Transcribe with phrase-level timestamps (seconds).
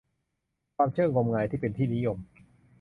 [0.75, 2.17] ความเชื่องมงายที่เป็นที่นิยม